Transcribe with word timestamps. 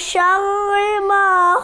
syarri 0.00 1.04
ma 1.04 1.60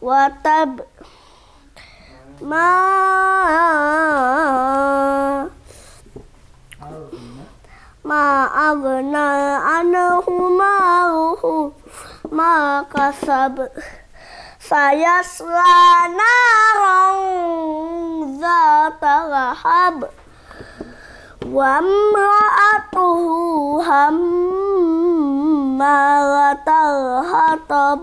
watab 0.00 0.80
ma 2.40 2.72
ma 8.00 8.24
agna 8.72 9.28
anhu 9.76 10.32
maluhu 10.56 11.76
ma 12.32 12.80
kasab 12.88 13.68
saya 14.56 15.20
naran 16.16 17.20
zata 18.40 19.28
lahab 19.28 20.08
hammalatal 23.84 24.24
hatab 27.32 28.02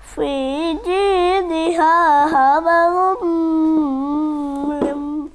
fi 0.00 0.32
jidha 0.86 1.96
hablum 2.32 3.20
min 4.72 5.28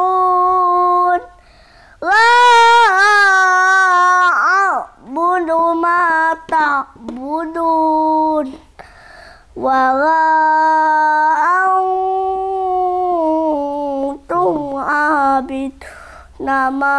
La 1.99 2.31
a'budu 4.47 5.75
ma 5.75 6.31
ta'budun 6.47 8.47
Wa 9.59 9.91
la 9.91 10.23
antum 14.07 14.79
abid 14.79 15.75
nama 16.39 16.95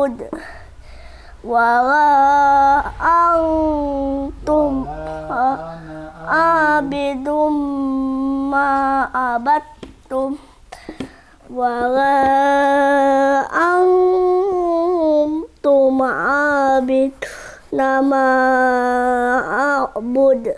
a'bud 0.00 0.32
wala 1.44 2.08
antum 2.96 4.88
abidum 6.24 7.54
ma 8.48 9.04
abattum. 9.12 10.40
Wala 11.50 12.14
antum 13.50 14.40
abid 16.00 17.12
nama 17.68 18.24
a'bud. 19.84 20.54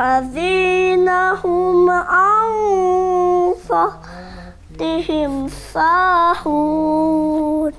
الذين 0.00 1.08
هم 1.44 1.90
عن 1.90 2.48
صلاتهم 3.68 5.48
ساهون 5.74 7.72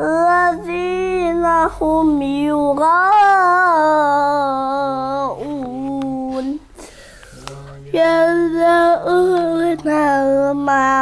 الذين 0.00 1.44
هم 1.80 2.22
يراءون 2.22 3.18
يذرون 7.94 9.88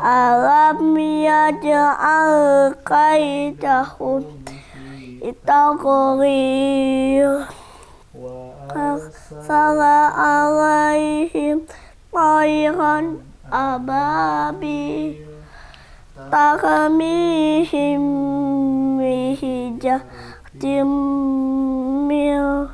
alam 0.00 0.96
yaj'al 0.96 2.72
kaidahum 2.80 4.24
itaqrir 5.20 6.48
Sala 9.48 10.12
alaihim 10.16 11.68
tayran 12.08 13.20
ababi 13.52 15.20
ترميهم 16.31 18.03
بحجارة 18.97 20.83
من 22.09 22.67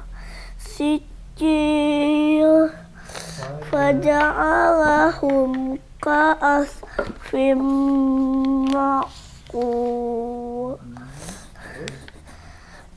سجيل 0.59 2.69
فجعلهم 3.71 5.51
كأسف 6.01 7.36
مأكول 8.74 10.77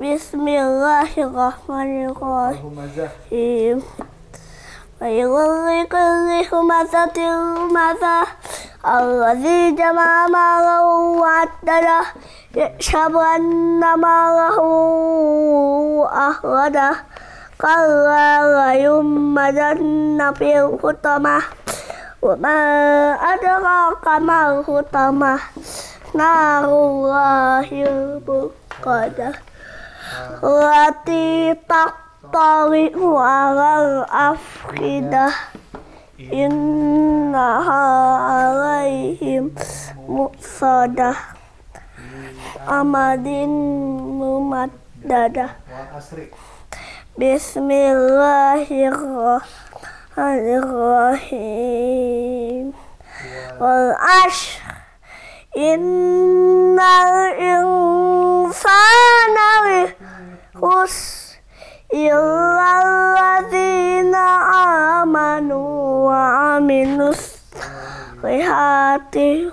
بسم 0.00 0.48
الله 0.48 1.10
الرحمن 1.18 2.06
الرحيم 2.10 3.82
Al-Humazah. 5.02 5.02
الرحيم 5.02 5.30
ويل 5.30 5.82
لكل 5.84 6.56
همزة 6.56 7.18
لمزة 7.18 8.26
الذي 8.86 9.70
جمع 9.70 10.26
ماله 10.26 10.84
وعدده 11.20 12.00
يحسب 12.54 13.16
أن 13.16 13.80
ماله 13.80 14.58
أخرجه 16.12 16.94
كلا 17.60 18.28
لينبذن 18.72 20.32
في 20.38 20.60
الحطمة 20.60 21.42
وما 22.22 22.58
أدراك 23.14 24.08
ما 24.20 24.60
الحطمة 24.60 25.38
نار 26.14 26.64
الله 26.64 27.68
الموقدة 27.72 29.32
التي 30.44 31.56
تطلع 32.26 33.20
على 33.20 33.70
الأفئدة 33.86 35.28
إنها 36.32 38.16
عليهم 38.16 39.50
مؤصدة 40.08 41.14
أمد 42.68 43.26
ممددة 44.22 45.46
Wal 45.72 45.88
Asri. 45.98 46.26
بسم 47.18 47.68
الله 47.70 48.66
الرحمن 48.88 50.44
الرحيم 50.62 52.72
والعشر 53.60 54.60
إن 55.56 56.78
الإنسان 57.42 59.36
لخسر 60.54 61.15
illalladzina 61.87 64.27
amanu 64.99 65.63
wa 66.11 66.59
aminus 66.59 67.39
lihati 68.19 69.47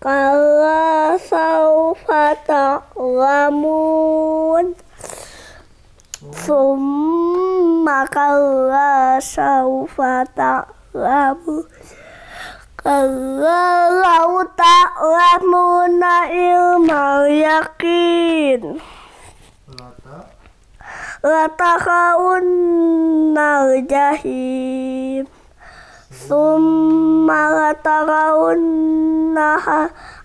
كلا 0.04 1.18
سوف 1.18 2.12
تعلمون 2.48 3.86
ثم 6.34 7.86
كلا 8.14 9.20
سوف 9.20 10.02
تعلمون 10.36 11.66
كلا 12.84 13.90
لو 13.90 14.48
تعلمون 14.58 16.04
علم 16.04 16.92
اليقين 16.92 18.64
Lata. 18.68 19.01
لترون 21.24 23.38
الجحيم 23.38 25.26
ثم 26.30 27.32
لترونها 27.32 28.98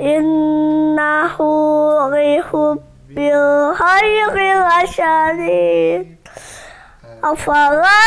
innahu 0.00 1.52
lihubbil 2.08 3.76
khairi 3.76 4.48
lasyadid 4.64 6.16
afala 7.20 8.00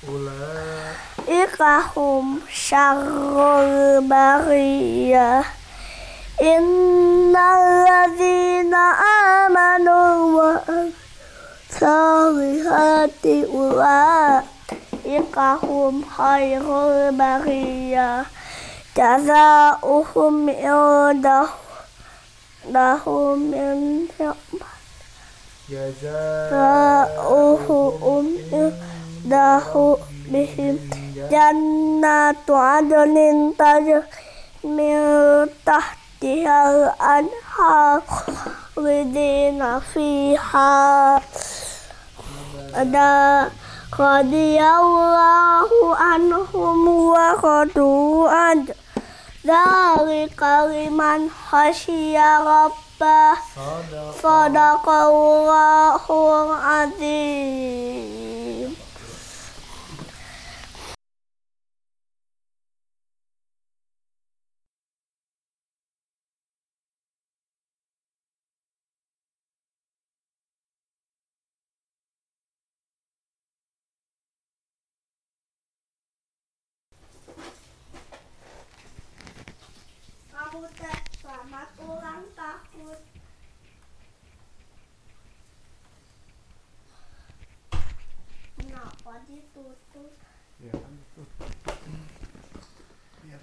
أولئك 0.10 1.62
هم 1.96 2.40
شر 2.54 3.62
البرية 3.64 5.44
إن 6.41 7.37
الذين 7.37 8.75
آمنوا 9.45 10.43
والصالحات 11.73 13.27
أولئك 13.55 15.39
هم 15.39 16.05
خير 16.19 16.65
البرية 16.89 18.25
جزاؤهم 18.97 20.51
عند 20.51 21.27
لهم 22.69 23.55
عند 23.55 24.35
جزاؤهم 26.77 27.59
عند 28.53 29.33
بهم 30.33 30.79
جنات 31.31 32.51
عدن 32.51 33.17
تجري 33.59 34.03
من 34.65 35.49
تحتها 35.67 36.00
الأنهار 36.25 38.03
خالدين 38.77 39.81
فيها 39.81 41.21
ada 42.77 43.49
radiyallahu 43.97 45.97
anhum 45.97 47.09
wa 47.09 47.33
radu 47.41 48.29
an 48.29 48.69
dari 49.41 50.29
kaliman 50.37 51.33
khasya 51.33 52.45
rabbah 52.45 53.41
sadaqallahul 54.21 56.53
azim 56.85 58.77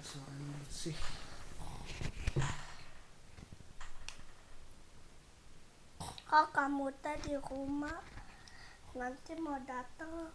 Kok 0.09 0.25
kamu 6.49 6.89
teh 6.97 7.13
di 7.21 7.37
rumah 7.37 8.01
nanti 8.97 9.37
mau 9.37 9.61
datang 9.69 10.33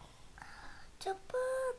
cepet 1.02 1.74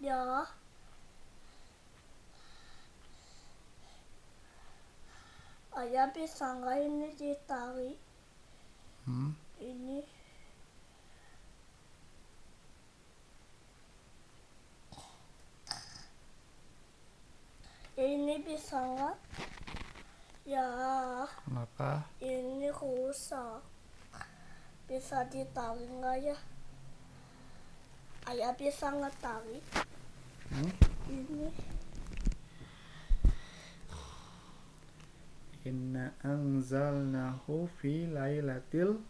ya 0.00 0.48
ayah 5.94 6.10
bisa 6.10 6.58
nggak 6.58 6.78
ini 6.90 7.08
ditarik. 7.14 7.98
Hmm. 9.06 9.30
ini. 9.62 10.02
Ini 17.94 18.34
bisa 18.42 18.74
nggak? 18.74 19.16
Ya. 20.50 20.66
Kenapa? 21.46 22.10
ini 22.18 22.74
rusak. 22.74 23.62
Bisa 24.90 25.22
ditarik 25.30 25.86
nggak 25.86 26.18
ya? 26.26 26.38
Ayah 28.34 28.50
bisa 28.58 28.90
nggak 28.90 29.14
tarik? 29.22 29.62
Hmm? 30.50 30.74
ini 31.06 31.73
Inna 35.64 36.12
anzalnahu 36.20 37.64
fi 37.80 38.04
lailatul 38.16 39.00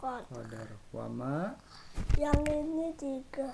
kok 0.00 0.24
qadar. 0.32 0.68
Wa 0.96 1.06
ma 1.12 1.52
yang 2.16 2.40
ini 2.48 2.88
juga 2.96 3.52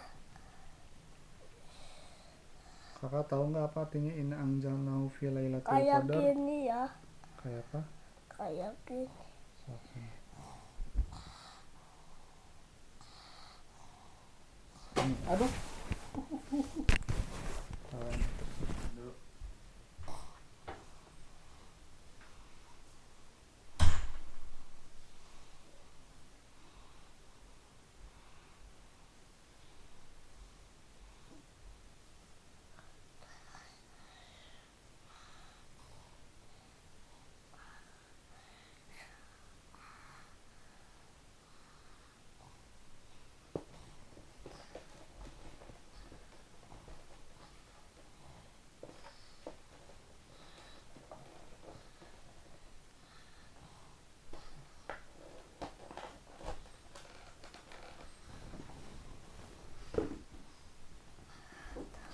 Kakak 2.96 3.28
tahu 3.28 3.52
nggak 3.52 3.66
apa 3.70 3.78
artinya 3.84 4.12
inna 4.14 4.36
anzalnahu 4.40 5.10
fi 5.12 5.26
lailatul 5.28 5.68
kayak 5.74 6.00
qadar? 6.06 6.16
gini 6.22 6.56
ya 6.70 6.82
Kayak 7.42 7.62
apa? 7.68 7.80
kayak 8.36 8.72
gini 8.86 9.06
sini. 9.90 10.10
Ini, 14.96 15.14
aduh. 15.28 15.52
Tahan. 17.90 18.20
Dulu. 18.96 19.12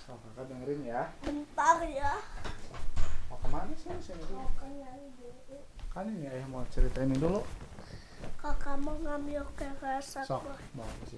Sok, 0.03 0.19
kakak 0.19 0.45
dengerin 0.51 0.81
ya. 0.83 1.01
bentar 1.23 1.77
ya 1.87 2.11
Mau 3.31 3.37
ke 3.39 3.47
mana 3.47 3.71
sih? 3.79 3.87
Sini 4.03 4.23
dulu. 4.27 4.43
Makanya 4.43 4.89
dulu. 5.15 5.57
Ini 6.13 6.29
ayah 6.29 6.47
mau 6.53 6.61
ceritain 6.69 7.09
ini 7.09 7.17
dulu. 7.17 7.41
kakak 8.37 8.77
mau 8.85 8.93
ngambil 9.01 9.41
keresak 9.57 10.27
Sok, 10.27 10.45
mau 10.77 10.85
ke 11.01 11.17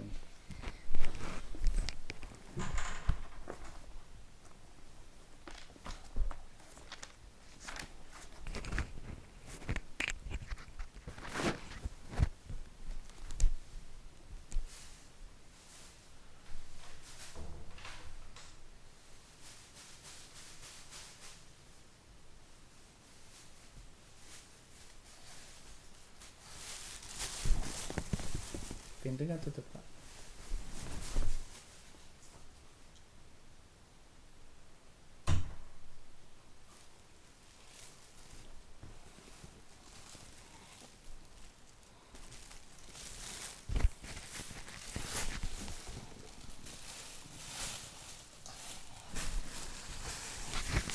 pintunya 29.15 29.39
tutup 29.39 29.63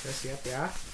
Oke, 0.01 0.13
siap 0.13 0.43
ya. 0.45 0.90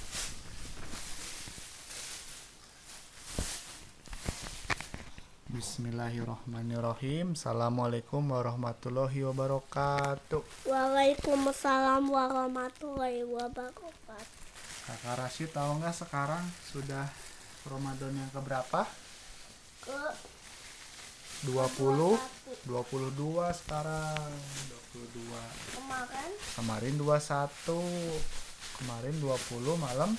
Bismillahirrahmanirrahim. 5.76 7.36
Assalamualaikum 7.36 8.32
warahmatullahi 8.32 9.28
wabarakatuh. 9.28 10.40
Waalaikumsalam 10.64 12.08
warahmatullahi 12.08 13.20
wabarakatuh. 13.28 14.40
Kakak 14.88 15.20
Rashid 15.20 15.52
tahu 15.52 15.76
nggak 15.76 15.92
sekarang 15.92 16.40
sudah 16.72 17.12
Ramadan 17.68 18.08
yang 18.08 18.32
keberapa? 18.32 18.88
Ke 19.84 20.16
20 21.44 21.44
22 21.44 22.16
sekarang 23.60 24.32
22 24.96 25.28
kemarin 25.76 26.30
kemarin 26.56 26.94
21 27.04 28.80
kemarin 28.80 29.14
20 29.20 29.76
malam 29.76 30.16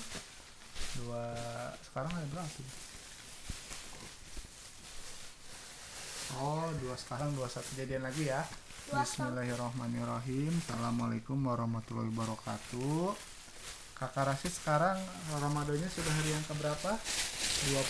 2 1.02 1.90
sekarang 1.90 2.14
ada 2.14 2.30
berapa 2.30 2.62
Oh, 6.36 6.68
dua 6.84 6.92
sekarang 6.92 7.32
21 7.32 7.80
jadian 7.80 8.04
lagi 8.04 8.28
ya. 8.28 8.44
Bismillahirrahmanirrahim. 8.92 10.52
Assalamualaikum 10.60 11.40
warahmatullahi 11.40 12.12
wabarakatuh. 12.12 13.16
Kakak 13.96 14.28
Rashid 14.28 14.52
sekarang 14.52 15.00
Ramadannya 15.32 15.88
sudah 15.88 16.12
hari 16.12 16.36
yang 16.36 16.44
keberapa? 16.44 17.00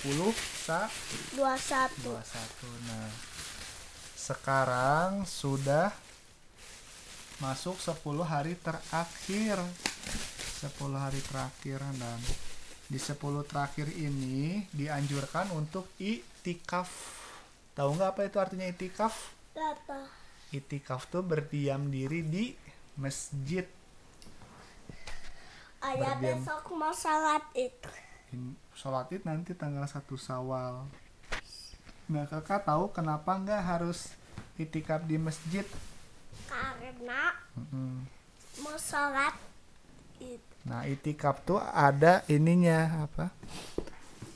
20 0.06 0.30
sa 0.62 0.86
21 1.34 1.98
21. 2.14 2.86
Nah, 2.86 3.10
sekarang 4.14 5.26
sudah 5.26 5.90
masuk 7.42 7.74
10 7.82 8.22
hari 8.22 8.54
terakhir. 8.54 9.58
10 10.62 10.94
hari 10.94 11.18
terakhir 11.26 11.82
dan 11.98 12.22
di 12.86 13.02
10 13.02 13.18
terakhir 13.50 13.90
ini 13.98 14.62
dianjurkan 14.70 15.50
untuk 15.58 15.90
itikaf. 15.98 17.17
Tahu 17.78 17.90
nggak 17.94 18.10
apa 18.10 18.20
itu 18.26 18.38
artinya 18.42 18.66
itikaf? 18.66 19.14
Data 19.54 20.10
Itikaf 20.50 21.06
tuh 21.06 21.22
berdiam 21.22 21.86
diri 21.86 22.26
di 22.26 22.44
masjid. 22.98 23.62
Ayah 25.78 26.18
Berdiam. 26.18 26.42
besok 26.42 26.74
mau 26.74 26.90
salat 26.90 27.44
itu 27.54 27.86
In- 28.34 28.58
Sholat 28.74 29.10
id 29.10 29.22
nanti 29.22 29.54
tanggal 29.54 29.86
1 29.86 29.94
Sawal. 30.18 30.86
Nah, 32.08 32.24
kakak 32.26 32.62
tahu 32.62 32.90
kenapa 32.90 33.34
nggak 33.38 33.62
harus 33.62 34.10
itikaf 34.54 35.02
di 35.02 35.18
masjid? 35.18 35.66
Karena 36.46 37.34
Mm-mm. 37.54 38.06
mau 38.62 38.74
salat 38.78 39.34
itu 40.18 40.42
Nah, 40.62 40.84
itikaf 40.84 41.42
tuh 41.42 41.58
ada 41.58 42.22
ininya 42.26 43.06
apa? 43.06 43.30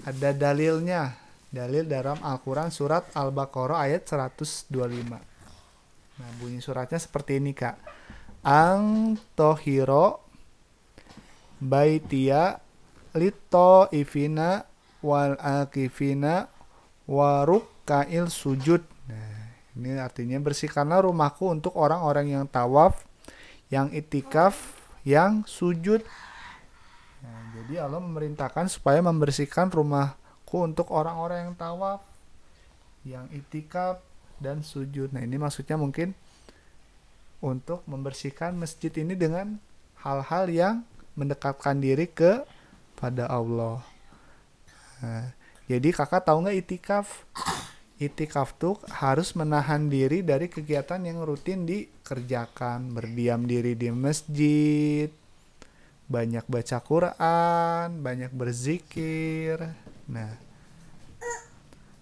Ada 0.03 0.31
dalilnya. 0.33 1.15
Dalil 1.53 1.85
dalam 1.85 2.17
Al-Qur'an 2.25 2.73
surat 2.73 3.13
Al-Baqarah 3.13 3.85
ayat 3.85 4.09
125. 4.09 4.73
Nah, 6.17 6.31
bunyi 6.41 6.65
suratnya 6.65 6.97
seperti 6.97 7.37
ini, 7.45 7.53
Kak. 7.53 7.77
Ang 8.41 9.15
tohiro 9.37 10.25
baitia 11.61 12.57
lito 13.13 13.87
ifina 13.93 14.65
wal 15.05 15.37
akifina 15.37 16.49
warukkail 17.05 18.33
sujud. 18.33 18.81
Nah, 19.13 19.53
ini 19.77 20.01
artinya 20.01 20.41
bersihkanlah 20.41 21.05
rumahku 21.05 21.53
untuk 21.53 21.77
orang-orang 21.77 22.33
yang 22.33 22.49
tawaf, 22.49 23.05
yang 23.69 23.93
itikaf, 23.93 24.57
yang 25.05 25.45
sujud. 25.45 26.01
Nah, 27.21 27.41
jadi 27.61 27.85
Allah 27.85 28.01
memerintahkan 28.01 28.73
supaya 28.73 29.05
membersihkan 29.05 29.69
rumahku 30.53 30.69
untuk 30.69 30.93
orang-orang 30.93 31.49
yang 31.49 31.55
tawaf, 31.57 32.05
yang 33.09 33.25
itikaf 33.33 34.05
dan 34.37 34.61
sujud. 34.61 35.09
Nah, 35.17 35.25
ini 35.25 35.41
maksudnya 35.41 35.81
mungkin 35.81 36.13
untuk 37.41 37.81
membersihkan 37.89 38.53
masjid 38.53 38.93
ini 39.01 39.17
dengan 39.17 39.57
hal-hal 40.05 40.45
yang 40.53 40.75
mendekatkan 41.17 41.81
diri 41.81 42.05
ke 42.05 42.45
pada 43.01 43.33
Allah. 43.33 43.81
Nah, 45.01 45.33
jadi 45.67 45.89
kakak 45.89 46.29
tahu 46.29 46.45
nggak 46.45 46.59
itikaf? 46.69 47.25
Itikaf 47.97 48.53
tuh 48.61 48.77
harus 48.93 49.33
menahan 49.33 49.89
diri 49.89 50.21
dari 50.21 50.53
kegiatan 50.53 51.01
yang 51.01 51.23
rutin 51.25 51.65
dikerjakan, 51.65 52.93
berdiam 52.93 53.47
diri 53.47 53.79
di 53.79 53.89
masjid, 53.95 55.09
banyak 56.11 56.45
baca 56.45 56.79
Quran, 56.83 57.89
banyak 58.03 58.35
berzikir. 58.35 59.82
Nah, 60.09 60.33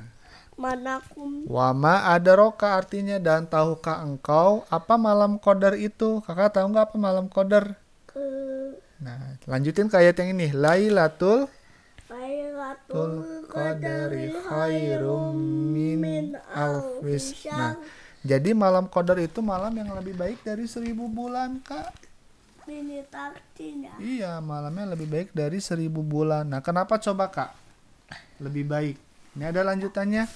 manakum 0.55 1.43
Wama 1.43 2.07
adaroka 2.07 2.79
artinya 2.79 3.19
dan 3.19 3.47
tahukah 3.51 3.99
engkau 4.03 4.63
apa 4.71 4.95
malam 4.95 5.39
qadar 5.39 5.75
itu? 5.75 6.23
Kakak 6.23 6.55
tahu 6.55 6.71
nggak 6.71 6.91
apa 6.91 6.95
malam 6.99 7.27
qadar? 7.27 7.75
ke 8.07 8.27
Nah, 9.01 9.35
lanjutin 9.49 9.89
ke 9.89 9.97
ayat 9.97 10.15
yang 10.21 10.37
ini. 10.37 10.53
Lailatul 10.53 11.51
lailatul 12.71 13.51
qadari 13.51 14.31
qadri 14.31 14.47
khairum 14.47 15.35
min 15.75 16.39
alfis. 16.55 17.35
Nah, 17.51 17.75
jadi 18.23 18.55
malam 18.55 18.87
qadar 18.87 19.19
itu 19.19 19.43
malam 19.43 19.75
yang 19.75 19.91
lebih 19.91 20.15
baik 20.15 20.39
dari 20.45 20.63
seribu 20.67 21.11
bulan, 21.11 21.59
Kak. 21.59 21.91
Iya, 23.99 24.39
malamnya 24.39 24.95
lebih 24.95 25.11
baik 25.11 25.35
dari 25.35 25.59
seribu 25.59 25.99
bulan. 26.05 26.47
Nah, 26.47 26.63
kenapa 26.63 26.95
coba, 27.01 27.27
Kak? 27.27 27.51
Lebih 28.39 28.63
baik. 28.69 28.95
Ini 29.35 29.51
ada 29.51 29.67
lanjutannya. 29.67 30.29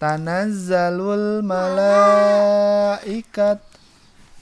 Tanazzalul 0.00 1.44
malaikat 1.44 2.80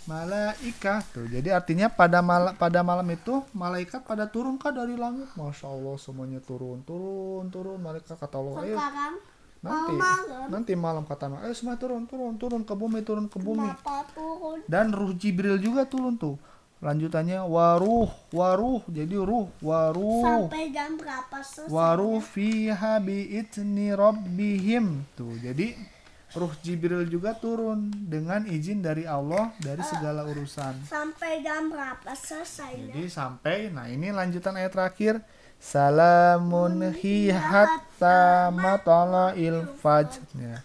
Malaika 0.08 1.04
tuh. 1.12 1.28
Jadi 1.28 1.52
artinya 1.52 1.92
pada 1.92 2.24
malam 2.24 2.56
pada 2.56 2.80
malam 2.80 3.04
itu 3.12 3.44
malaikat 3.52 4.00
pada 4.08 4.24
turun 4.24 4.56
kah 4.56 4.72
dari 4.72 4.96
langit? 4.96 5.28
Masya 5.36 5.68
Allah 5.68 6.00
semuanya 6.00 6.40
turun, 6.40 6.80
turun, 6.82 7.52
turun. 7.52 7.76
Malaikat 7.76 8.16
kata 8.16 8.40
Allah, 8.40 8.54
"Ayo 8.64 8.76
sekarang 8.80 9.14
nanti 9.58 9.92
malam. 9.98 10.46
nanti 10.54 10.72
malam 10.78 11.02
kata 11.02 11.26
Noah 11.26 11.42
ayo 11.42 11.54
semua 11.54 11.74
turun 11.74 12.06
turun 12.06 12.38
turun 12.38 12.62
ke 12.62 12.74
bumi 12.78 13.02
turun 13.02 13.26
ke 13.26 13.42
bumi 13.42 13.66
turun? 14.14 14.62
dan 14.70 14.94
ruh 14.94 15.10
Jibril 15.18 15.58
juga 15.58 15.82
turun 15.82 16.14
tuh 16.14 16.38
lanjutannya 16.78 17.42
waruh 17.42 18.06
waruh 18.30 18.86
jadi 18.86 19.18
ruh 19.18 19.50
waruh 19.58 20.46
Sampai 20.46 20.70
jam 20.70 20.94
berapa 20.94 21.42
selesai? 21.42 21.74
waruh 21.74 22.22
fiha 22.22 23.02
bi'idni 23.02 23.90
rabbihim 23.98 25.02
tuh 25.18 25.34
jadi 25.42 25.74
ruh 26.36 26.52
Jibril 26.60 27.08
juga 27.08 27.32
turun 27.32 27.88
dengan 27.88 28.44
izin 28.44 28.84
dari 28.84 29.08
Allah 29.08 29.48
dari 29.64 29.80
segala 29.80 30.28
urusan 30.28 30.84
Sampai 30.84 31.40
jam 31.40 31.72
berapa 31.72 32.12
selesainya? 32.12 32.92
jadi 32.92 33.08
sampai 33.08 33.72
nah 33.72 33.88
ini 33.88 34.12
lanjutan 34.12 34.52
ayat 34.60 34.72
terakhir 34.76 35.14
salamun 35.56 36.92
hi 36.92 37.32
hatta 37.32 38.52
fajr 39.80 40.20
Ya. 40.36 40.56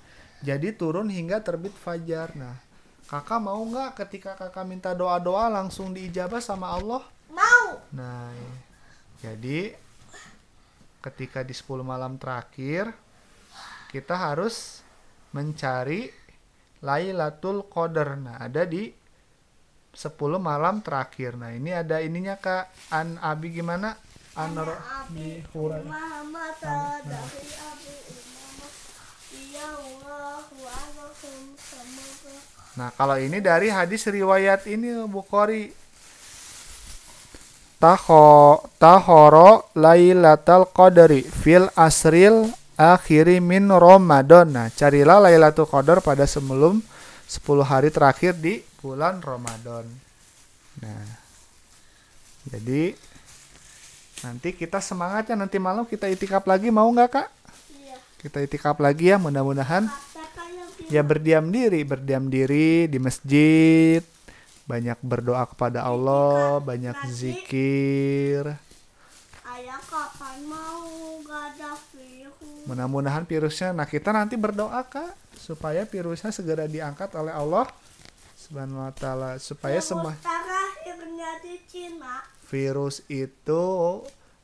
jadi 0.44 0.76
turun 0.76 1.08
hingga 1.08 1.40
terbit 1.40 1.74
fajar 1.74 2.36
nah 2.36 2.60
kakak 3.08 3.40
mau 3.40 3.64
nggak 3.64 3.96
ketika 4.04 4.36
kakak 4.36 4.68
minta 4.68 4.92
doa-doa 4.92 5.48
langsung 5.48 5.96
diijabah 5.96 6.44
sama 6.44 6.76
Allah 6.76 7.02
Mau. 7.34 7.82
Nah, 7.90 8.30
ya. 8.30 8.54
jadi 9.26 9.74
ketika 11.02 11.42
di 11.42 11.50
10 11.50 11.82
malam 11.82 12.22
terakhir 12.22 12.94
kita 13.90 14.14
harus 14.14 14.83
mencari 15.34 16.08
Lailatul 16.84 17.66
Qadar. 17.68 18.16
Nah, 18.20 18.38
ada 18.40 18.64
di 18.68 18.92
10 19.94 20.40
malam 20.42 20.82
terakhir. 20.82 21.38
Nah, 21.38 21.54
ini 21.54 21.74
ada 21.74 22.02
ininya 22.02 22.38
Kak. 22.38 22.94
An 22.94 23.22
Abi 23.22 23.54
gimana? 23.54 23.94
An 24.34 24.58
Abi 24.58 25.42
Hurairah. 25.54 25.86
Umamah. 25.86 26.52
Ya. 27.06 27.22
Nah, 32.74 32.90
kalau 32.98 33.22
ini 33.22 33.38
dari 33.38 33.70
hadis 33.70 34.10
riwayat 34.10 34.66
ini 34.66 35.06
Bukhari. 35.06 35.70
Taho 37.78 38.64
tahoro 38.80 39.68
lailatul 39.76 40.72
qadri 40.72 41.22
fil 41.22 41.68
asril 41.76 42.48
akhiri 42.78 43.38
min 43.44 43.70
Ramadan. 43.70 44.50
Nah, 44.50 44.68
carilah 44.74 45.22
Lailatul 45.24 45.70
Qadar 45.70 46.00
pada 46.00 46.26
sebelum 46.26 46.82
10 47.28 47.64
hari 47.66 47.90
terakhir 47.90 48.38
di 48.38 48.62
bulan 48.82 49.24
Ramadan. 49.24 49.88
Nah. 50.82 51.08
Jadi 52.44 52.92
nanti 54.24 54.52
kita 54.52 54.84
semangatnya 54.84 55.40
nanti 55.40 55.60
malam 55.60 55.88
kita 55.88 56.12
itikaf 56.12 56.44
lagi 56.44 56.68
mau 56.72 56.92
nggak 56.92 57.10
Kak? 57.12 57.28
Iya. 57.72 57.96
Kita 58.20 58.38
itikaf 58.44 58.80
lagi 58.84 59.12
ya 59.12 59.18
mudah-mudahan 59.20 59.88
yang 60.92 61.00
ya 61.00 61.02
berdiam 61.04 61.46
diri 61.48 61.82
berdiam 61.88 62.28
diri 62.28 62.92
di 62.92 63.00
masjid 63.00 64.04
banyak 64.68 65.00
berdoa 65.04 65.44
kepada 65.48 65.88
Allah 65.88 66.60
banyak 66.60 66.96
zikir 67.12 68.56
Ayah 69.44 69.82
kapan 69.86 70.50
mau 70.50 71.22
gak 71.22 71.62
ada? 71.62 71.72
Mudah-mudahan 72.64 73.28
virusnya 73.28 73.76
nah 73.76 73.88
kita 73.88 74.16
nanti 74.16 74.40
berdoa 74.40 74.84
kak 74.88 75.16
supaya 75.36 75.84
virusnya 75.84 76.32
segera 76.32 76.68
diangkat 76.70 77.12
oleh 77.20 77.36
Allah 77.36 77.68
subhanahu 78.40 78.84
wa 78.84 78.94
taala 78.96 79.40
supaya 79.40 79.80
semua 79.84 80.16
Virus 82.54 83.02
itu 83.10 83.64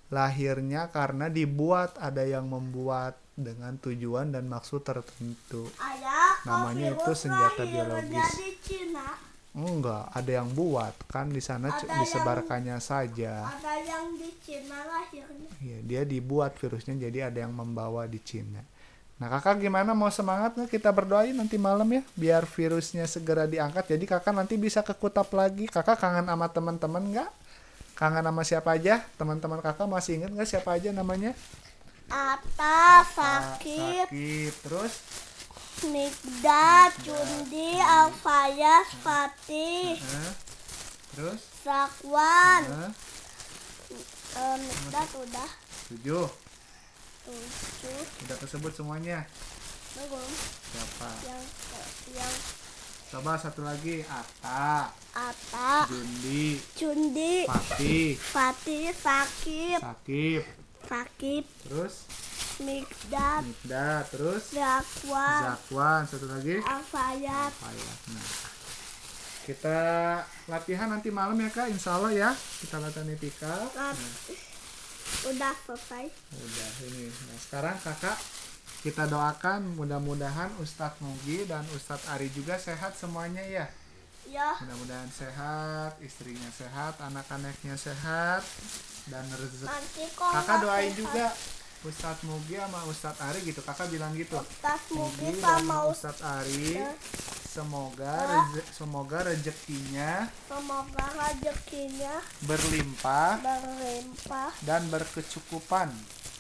lahirnya 0.10 0.90
karena 0.90 1.30
dibuat 1.30 1.94
ada 2.02 2.26
yang 2.26 2.50
membuat 2.50 3.22
dengan 3.38 3.78
tujuan 3.78 4.34
dan 4.34 4.50
maksud 4.50 4.82
tertentu 4.82 5.70
Ayah, 5.78 6.42
Namanya 6.44 6.98
itu 6.98 7.12
senjata 7.14 7.64
biologis. 7.64 8.34
Enggak 9.52 10.14
ada 10.14 10.32
yang 10.32 10.50
buat 10.50 10.94
kan 11.06 11.28
di 11.28 11.40
sana 11.40 11.70
Ada 11.70 11.82
yang- 11.82 12.00
disebarkannya 12.00 12.78
saja 12.80 13.50
Ada 13.50 13.74
yang 13.82 14.14
di 14.14 14.30
Cina 14.40 14.78
lahirnya. 14.80 15.50
Ya, 15.60 15.78
dia 15.82 16.02
dibuat 16.04 16.54
virusnya 16.56 16.96
jadi 16.96 17.28
ada 17.28 17.42
yang 17.42 17.52
membawa 17.52 18.06
di 18.06 18.18
Cina. 18.20 18.62
Nah 19.20 19.28
kakak 19.28 19.60
gimana 19.60 19.92
mau 19.92 20.08
semangat 20.08 20.56
nggak 20.56 20.72
kita 20.72 20.90
berdoain 20.90 21.36
nanti 21.36 21.60
malam 21.60 21.90
ya 21.90 22.02
biar 22.16 22.46
virusnya 22.46 23.04
segera 23.04 23.44
diangkat. 23.44 23.90
Jadi 23.90 24.06
kakak 24.06 24.32
nanti 24.32 24.56
bisa 24.56 24.80
ke 24.80 24.94
Kutap 24.94 25.28
lagi. 25.32 25.68
Kakak 25.68 26.00
kangen 26.00 26.24
sama 26.24 26.48
teman-teman 26.48 27.04
nggak? 27.10 27.30
Kangen 27.94 28.24
sama 28.24 28.42
siapa 28.42 28.80
aja? 28.80 29.04
Teman-teman 29.20 29.60
kakak 29.60 29.86
masih 29.86 30.24
inget 30.24 30.32
nggak 30.32 30.48
siapa 30.48 30.72
aja 30.72 30.96
namanya? 30.96 31.36
Ata, 32.08 32.56
Ah, 32.64 33.04
Sakit, 33.04 34.08
Sakit. 34.08 34.54
Terus? 34.64 34.94
Mikdad, 35.88 36.92
Cundi, 37.00 37.80
Alfayas, 37.80 38.88
Fatih, 39.00 39.96
Hah? 39.96 40.32
Terus? 41.16 41.42
Zakwan. 41.64 42.62
Hah? 42.68 42.92
Eh, 44.30 44.56
Mikdad 44.60 45.10
udah 45.16 45.50
Tujuh. 45.90 46.28
tujuh. 47.26 48.02
Udah 48.28 48.38
kesebut 48.44 48.74
semuanya. 48.76 49.24
Belum. 49.96 50.30
Siapa? 50.70 51.10
Yang 51.26 51.44
yang 52.14 52.36
Coba 53.10 53.34
satu 53.42 53.66
lagi. 53.66 54.06
Ata, 54.06 54.94
Ata, 55.18 55.90
Jundi, 55.90 56.62
Cundi, 56.78 57.50
Fatih, 57.50 58.14
Fatih, 58.14 58.94
Sakit, 58.94 59.82
Sakib. 59.82 60.42
Sakit, 60.86 61.44
Terus? 61.66 62.06
Mikdad, 62.60 63.42
Mikdad. 63.48 64.04
Terus? 64.12 64.44
Zakwan, 64.52 65.42
Zakwan 65.56 66.02
satu 66.04 66.28
lagi 66.28 66.60
Alfayas. 66.60 67.52
Fayat. 67.56 67.98
Nah, 68.12 68.28
kita 69.44 69.80
latihan 70.46 70.88
nanti 70.88 71.10
malam 71.10 71.34
ya 71.36 71.50
kak, 71.50 71.72
insya 71.72 71.96
Allah 71.96 72.12
ya 72.12 72.30
kita 72.60 72.78
latihan 72.78 73.08
etika. 73.10 73.56
Nah, 73.74 73.96
Udah 75.26 75.56
selesai. 75.66 76.06
udah 76.32 76.70
ini. 76.86 77.10
Nah 77.10 77.38
sekarang 77.42 77.76
kakak 77.82 78.18
kita 78.80 79.04
doakan 79.04 79.76
mudah-mudahan 79.76 80.54
Ustadz 80.62 81.02
Mugi 81.02 81.44
dan 81.44 81.66
Ustadz 81.74 82.08
Ari 82.08 82.30
juga 82.30 82.56
sehat 82.56 82.94
semuanya 82.96 83.42
ya. 83.42 83.66
Ya, 84.30 84.54
Mudah-mudahan 84.62 85.10
sehat, 85.10 85.98
istrinya 86.00 86.46
sehat, 86.54 87.02
anak-anaknya 87.02 87.74
sehat 87.74 88.46
dan 89.10 89.26
rezeki. 89.34 90.06
Kakak 90.14 90.58
doain 90.62 90.94
sehat, 90.94 91.00
juga 91.02 91.26
Ustadz 91.82 92.24
Mugi 92.24 92.54
sama 92.54 92.86
Ustadz 92.86 93.22
Ari 93.22 93.44
gitu. 93.44 93.62
Kakak 93.62 93.88
bilang 93.88 94.14
gitu. 94.14 94.44
Tas 94.60 94.90
Mugi 94.90 95.38
sama 95.38 95.86
Ustadz 95.86 96.20
Ari 96.20 96.76
Ya. 96.76 96.92
semoga 97.46 98.26
reze- 98.26 98.68
semoga 98.70 99.24
rezekinya 99.24 100.28
Semoga 100.46 101.14
rezekinya 101.14 102.22
berlimpah 102.42 103.40
berlimpah 103.40 104.52
dan 104.62 104.88
berkecukupan. 104.88 105.90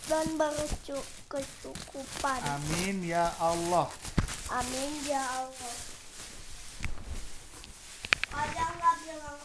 dan 0.05 0.35
berkecukupan. 0.35 2.39
Amin 2.43 3.01
ya 3.01 3.33
Allah. 3.37 3.89
Amin 4.49 5.03
ya 5.03 5.21
Allah. 5.21 5.73
Ada 8.29 8.61
nggak 8.69 8.95
bilang 9.03 9.39